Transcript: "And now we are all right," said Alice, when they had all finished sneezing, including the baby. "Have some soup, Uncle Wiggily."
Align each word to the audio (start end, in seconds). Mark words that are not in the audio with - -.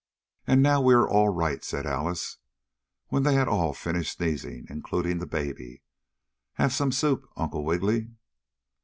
"And 0.47 0.63
now 0.63 0.81
we 0.81 0.95
are 0.95 1.07
all 1.07 1.29
right," 1.29 1.63
said 1.63 1.85
Alice, 1.85 2.37
when 3.09 3.21
they 3.21 3.35
had 3.35 3.47
all 3.47 3.71
finished 3.71 4.17
sneezing, 4.17 4.65
including 4.67 5.19
the 5.19 5.27
baby. 5.27 5.83
"Have 6.53 6.73
some 6.73 6.91
soup, 6.91 7.29
Uncle 7.37 7.63
Wiggily." 7.63 8.09